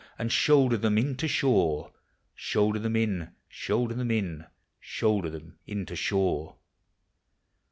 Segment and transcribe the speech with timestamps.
[0.17, 1.91] And shoulder them in ><> shore,— r
[2.33, 3.33] Shoulder them in.
[3.47, 4.45] shoulder I hem in,
[4.79, 6.55] Shoulder them in to shore.